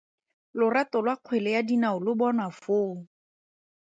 [0.59, 2.93] Lorato lwa kgwele ya dinao lo bonwa foo.